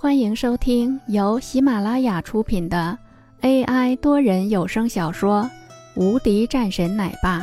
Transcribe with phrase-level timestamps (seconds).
[0.00, 2.96] 欢迎收听由喜马拉雅出品的
[3.40, 5.42] AI 多人有声小说
[6.00, 7.40] 《无敌战神奶爸》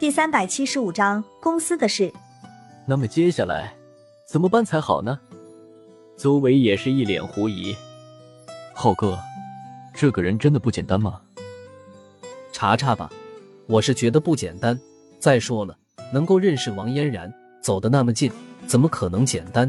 [0.00, 2.12] 第三百七十五章公司的事。
[2.88, 3.72] 那么接下来
[4.28, 5.20] 怎么办才好呢？
[6.16, 7.72] 邹伟也是一脸狐疑。
[8.74, 9.16] 浩哥，
[9.94, 11.20] 这个人真的不简单吗？
[12.50, 13.08] 查查吧，
[13.68, 14.76] 我是觉得不简单。
[15.20, 15.78] 再说了，
[16.12, 18.32] 能够认识王嫣然，走得那么近。
[18.70, 19.68] 怎么可能简单？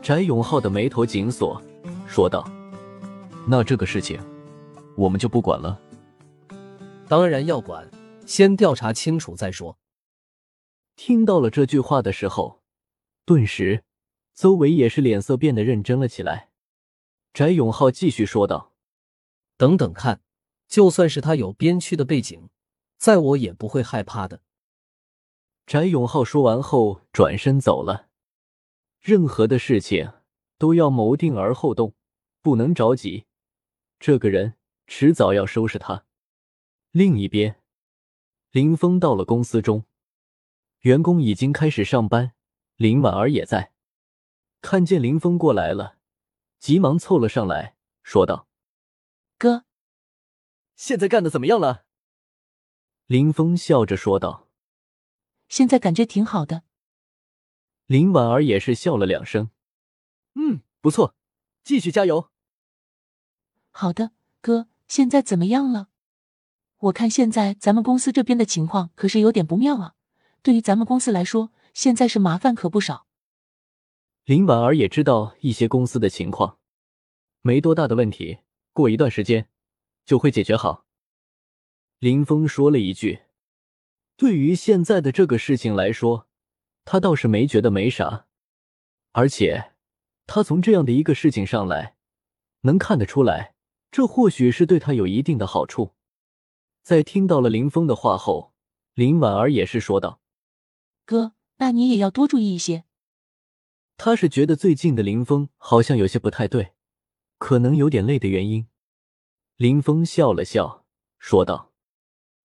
[0.00, 1.60] 翟永浩的眉头紧锁，
[2.06, 2.48] 说道
[3.44, 4.20] ：“那这个事情，
[4.96, 5.76] 我们就不管了。
[7.08, 7.90] 当然要管，
[8.24, 9.76] 先调查清楚再说。”
[10.94, 12.62] 听到了这句话的时候，
[13.24, 13.82] 顿时
[14.32, 16.50] 邹伟也是脸色变得认真了起来。
[17.34, 18.74] 翟永浩继续说道
[19.58, 20.20] ：“等等看，
[20.68, 22.48] 就算是他有边区的背景，
[22.96, 24.42] 在我也不会害怕的。”
[25.66, 28.08] 翟永浩说完后转身走了。
[29.00, 30.12] 任何的事情
[30.58, 31.94] 都要谋定而后动，
[32.40, 33.26] 不能着急。
[33.98, 34.54] 这个人
[34.86, 36.06] 迟早要收拾他。
[36.92, 37.60] 另一边，
[38.52, 39.84] 林峰到了公司中，
[40.80, 42.32] 员工已经开始上班。
[42.76, 43.72] 林婉儿也在，
[44.60, 45.96] 看见林峰过来了，
[46.58, 48.48] 急忙凑了上来，说道
[49.38, 49.64] ：“哥，
[50.74, 51.86] 现在干的怎么样了？”
[53.06, 54.45] 林峰笑着说道。
[55.48, 56.62] 现在感觉挺好的。
[57.86, 59.50] 林婉儿也是笑了两声，
[60.34, 61.14] 嗯，不错，
[61.62, 62.30] 继续加油。
[63.70, 65.88] 好的，哥，现在怎么样了？
[66.78, 69.94] 我看现在咱们公司这边的情况可是有点不妙啊。
[70.42, 73.06] 对于咱们公司来说，现在是麻烦可不少。
[74.24, 76.58] 林婉儿也知道一些公司的情况，
[77.42, 78.38] 没多大的问题，
[78.72, 79.48] 过一段时间
[80.04, 80.84] 就会解决好。
[81.98, 83.25] 林峰说了一句。
[84.16, 86.26] 对于现在的这个事情来说，
[86.84, 88.26] 他倒是没觉得没啥，
[89.12, 89.72] 而且
[90.26, 91.96] 他从这样的一个事情上来，
[92.62, 93.54] 能看得出来，
[93.90, 95.94] 这或许是对他有一定的好处。
[96.82, 98.54] 在听到了林峰的话后，
[98.94, 100.20] 林婉儿也是说道
[101.04, 102.84] ：“哥，那你也要多注意一些。”
[103.98, 106.72] 他是觉得最近的林峰好像有些不太对，
[107.38, 108.68] 可能有点累的原因。
[109.56, 110.86] 林峰笑了笑，
[111.18, 111.72] 说道：“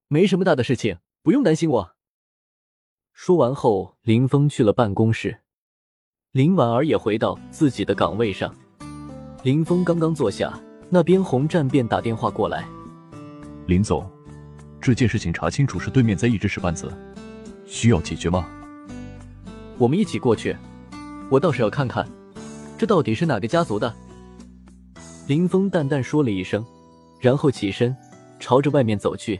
[0.08, 1.92] 没什么大的事情。”不用担心我。
[3.14, 5.42] 说完后，林峰去了办公室，
[6.32, 8.52] 林婉儿也回到自己的岗位上。
[9.44, 10.60] 林峰刚刚坐下，
[10.90, 12.66] 那边洪战便打电话过来
[13.68, 14.10] ：“林总，
[14.82, 16.92] 这件事情查清楚是对面在一直使绊子，
[17.68, 18.50] 需要解决吗？
[19.78, 20.58] 我们一起过去。
[21.30, 22.08] 我倒是要看看，
[22.80, 23.94] 这到底是哪个家族的。”
[25.28, 26.66] 林峰淡淡说了一声，
[27.20, 27.96] 然后起身
[28.40, 29.40] 朝着外面走去。